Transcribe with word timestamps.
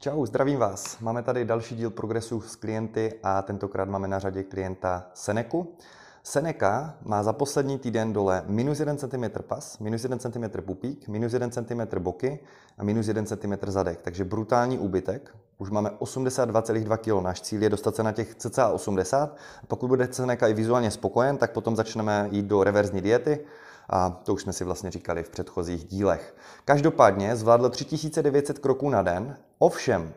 Čau, 0.00 0.26
zdravím 0.26 0.58
vás. 0.58 0.98
Máme 1.00 1.22
tady 1.22 1.44
další 1.44 1.76
díl 1.76 1.90
progresu 1.90 2.40
s 2.40 2.56
klienty 2.56 3.14
a 3.22 3.42
tentokrát 3.42 3.88
máme 3.88 4.08
na 4.08 4.18
řadě 4.18 4.42
klienta 4.42 5.06
Seneku. 5.14 5.76
Seneca 6.22 6.94
má 7.02 7.22
za 7.22 7.32
poslední 7.32 7.78
týden 7.78 8.12
dole 8.12 8.42
minus 8.46 8.80
1 8.80 8.96
cm 8.96 9.24
pas, 9.40 9.78
minus 9.78 10.02
1 10.02 10.18
cm 10.18 10.50
pupík, 10.60 11.08
minus 11.08 11.32
1 11.32 11.48
cm 11.48 11.80
boky 11.98 12.40
a 12.78 12.84
minus 12.84 13.08
1 13.08 13.24
cm 13.24 13.52
zadek. 13.66 14.00
Takže 14.02 14.24
brutální 14.24 14.78
úbytek. 14.78 15.36
Už 15.58 15.70
máme 15.70 15.90
82,2 15.90 16.96
kg. 16.96 17.24
Náš 17.24 17.40
cíl 17.40 17.62
je 17.62 17.70
dostat 17.70 17.96
se 17.96 18.02
na 18.02 18.12
těch 18.12 18.34
cca 18.34 18.68
80. 18.68 19.36
Pokud 19.68 19.88
bude 19.88 20.08
Seneca 20.12 20.48
i 20.48 20.54
vizuálně 20.54 20.90
spokojen, 20.90 21.36
tak 21.36 21.52
potom 21.52 21.76
začneme 21.76 22.28
jít 22.32 22.46
do 22.46 22.64
reverzní 22.64 23.00
diety 23.00 23.40
a 23.88 24.10
to 24.10 24.34
už 24.34 24.42
jsme 24.42 24.52
si 24.52 24.64
vlastně 24.64 24.90
říkali 24.90 25.22
v 25.22 25.30
předchozích 25.30 25.84
dílech. 25.84 26.36
Každopádně 26.64 27.36
zvládl 27.36 27.68
3900 27.68 28.58
kroků 28.58 28.90
na 28.90 29.02
den, 29.02 29.36
ovšem 29.58 30.12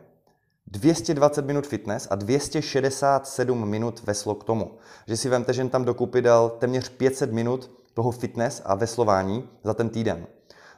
220 0.66 1.46
minut 1.46 1.66
fitness 1.66 2.08
a 2.10 2.14
267 2.14 3.68
minut 3.68 4.02
veslo 4.02 4.34
k 4.34 4.44
tomu. 4.44 4.70
Že 5.06 5.16
si 5.16 5.28
vemte, 5.28 5.52
že 5.52 5.64
tam 5.64 5.84
dokupy 5.84 6.22
dal 6.22 6.50
téměř 6.50 6.88
500 6.88 7.32
minut 7.32 7.70
toho 7.94 8.10
fitness 8.10 8.62
a 8.64 8.74
veslování 8.74 9.48
za 9.64 9.74
ten 9.74 9.88
týden. 9.88 10.26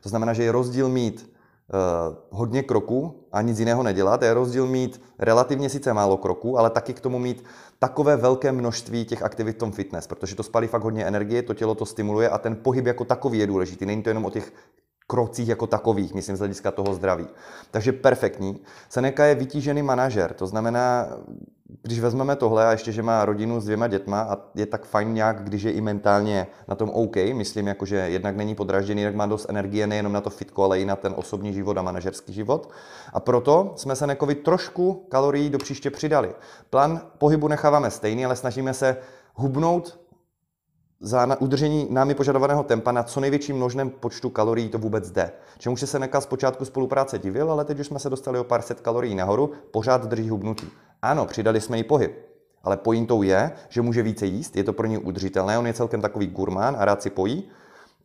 To 0.01 0.09
znamená, 0.09 0.33
že 0.33 0.45
je 0.45 0.53
rozdíl 0.53 0.89
mít 0.89 1.34
hodně 2.31 2.63
kroků 2.63 3.27
a 3.33 3.43
nic 3.43 3.59
jiného 3.59 3.83
nedělat. 3.83 4.23
Je 4.23 4.35
rozdíl 4.35 4.67
mít 4.67 5.01
relativně 5.19 5.71
sice 5.71 5.93
málo 5.93 6.17
kroků, 6.17 6.59
ale 6.59 6.71
taky 6.71 6.95
k 6.95 7.01
tomu 7.01 7.19
mít 7.19 7.45
takové 7.79 8.17
velké 8.17 8.53
množství 8.53 9.05
těch 9.05 9.23
aktivit 9.23 9.57
v 9.57 9.59
tom 9.59 9.73
fitness, 9.73 10.07
protože 10.07 10.37
to 10.37 10.43
spalí 10.43 10.67
fakt 10.67 10.83
hodně 10.83 11.05
energie, 11.05 11.43
to 11.43 11.55
tělo 11.55 11.75
to 11.75 11.87
stimuluje 11.87 12.29
a 12.29 12.39
ten 12.39 12.57
pohyb 12.57 12.87
jako 12.87 13.05
takový 13.05 13.39
je 13.39 13.47
důležitý. 13.47 13.87
Není 13.87 14.03
to 14.03 14.11
jenom 14.11 14.25
o 14.25 14.31
těch 14.31 14.53
krocích 15.07 15.49
jako 15.49 15.67
takových, 15.67 16.15
myslím 16.15 16.37
z 16.37 16.39
hlediska 16.39 16.71
toho 16.71 16.95
zdraví. 16.95 17.27
Takže 17.71 17.93
perfektní. 17.93 18.61
Seneca 18.89 19.25
je 19.25 19.35
vytížený 19.35 19.83
manažer, 19.83 20.33
to 20.33 20.47
znamená, 20.47 21.09
když 21.83 22.01
vezmeme 22.01 22.37
tohle 22.37 22.67
a 22.67 22.71
ještě, 22.71 22.93
že 22.93 23.03
má 23.03 23.25
rodinu 23.25 23.61
s 23.61 23.65
dvěma 23.65 23.87
dětma 23.87 24.21
a 24.23 24.37
je 24.55 24.67
tak 24.67 24.85
fajn 24.85 25.15
nějak, 25.15 25.45
když 25.45 25.63
je 25.63 25.73
i 25.73 25.81
mentálně 25.81 26.47
na 26.69 26.75
tom 26.75 26.91
OK, 26.91 27.17
myslím, 27.17 27.67
jako 27.67 27.87
že 27.87 27.97
jednak 27.97 28.37
není 28.37 28.55
podražděný, 28.55 29.03
jak 29.03 29.15
má 29.15 29.27
dost 29.27 29.47
energie 29.49 29.87
nejenom 29.87 30.13
na 30.13 30.21
to 30.21 30.31
fitko, 30.31 30.65
ale 30.65 30.81
i 30.81 30.85
na 30.85 30.97
ten 30.97 31.15
osobní 31.17 31.53
život 31.53 31.79
a 31.79 31.83
manažerský 31.83 32.33
život. 32.33 32.71
A 33.13 33.21
proto 33.21 33.73
jsme 33.77 33.97
se 33.97 34.07
Nekovi 34.07 34.35
trošku 34.35 35.07
kalorií 35.09 35.51
do 35.51 35.59
příště 35.59 35.91
přidali. 35.91 36.35
Plán 36.71 37.01
pohybu 37.19 37.49
necháváme 37.49 37.91
stejný, 37.91 38.25
ale 38.25 38.37
snažíme 38.37 38.75
se 38.75 38.97
hubnout 39.35 40.05
za 41.01 41.41
udržení 41.41 41.87
námi 41.91 42.15
požadovaného 42.15 42.63
tempa 42.63 42.93
na 42.93 43.03
co 43.03 43.21
největším 43.21 43.57
množném 43.57 43.91
počtu 43.91 44.31
kalorií 44.31 44.69
to 44.69 44.79
vůbec 44.79 45.11
jde. 45.11 45.33
Čemu 45.59 45.77
se 45.77 45.87
Seneca 45.87 46.21
zpočátku 46.21 46.65
spolupráce 46.65 47.19
divil, 47.19 47.51
ale 47.51 47.65
teď 47.65 47.81
už 47.81 47.87
jsme 47.87 47.99
se 47.99 48.11
dostali 48.11 48.39
o 48.39 48.45
pár 48.45 48.63
set 48.63 48.81
kalorií 48.81 49.15
nahoru, 49.15 49.53
pořád 49.71 50.07
drží 50.07 50.29
hubnutí. 50.29 50.71
Ano, 51.05 51.27
přidali 51.27 51.61
jsme 51.61 51.79
i 51.79 51.85
pohyb, 51.85 52.13
ale 52.63 52.77
pointou 52.77 53.23
je, 53.23 53.53
že 53.69 53.83
může 53.83 54.03
více 54.03 54.27
jíst, 54.27 54.57
je 54.57 54.65
to 54.65 54.73
pro 54.73 54.87
ně 54.87 54.99
udržitelné, 54.99 55.59
on 55.59 55.67
je 55.67 55.73
celkem 55.73 56.01
takový 56.01 56.27
gurmán 56.27 56.77
a 56.79 56.85
rád 56.85 57.03
si 57.03 57.11
pojí 57.11 57.49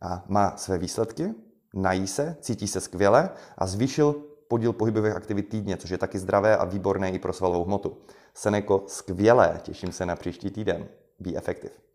a 0.00 0.24
má 0.28 0.56
své 0.56 0.78
výsledky, 0.78 1.34
nají 1.74 2.06
se, 2.06 2.36
cítí 2.40 2.68
se 2.68 2.80
skvěle 2.80 3.30
a 3.58 3.66
zvýšil 3.66 4.12
podíl 4.48 4.72
pohybových 4.72 5.16
aktivit 5.16 5.48
týdně, 5.48 5.76
což 5.76 5.90
je 5.90 5.98
taky 5.98 6.18
zdravé 6.18 6.56
a 6.56 6.64
výborné 6.64 7.10
i 7.10 7.18
pro 7.18 7.32
svalovou 7.32 7.64
hmotu. 7.64 7.96
Seneko, 8.34 8.84
skvělé, 8.86 9.60
těším 9.62 9.92
se 9.92 10.06
na 10.06 10.16
příští 10.16 10.50
týden. 10.50 10.88
Be 11.18 11.30
effective. 11.36 11.89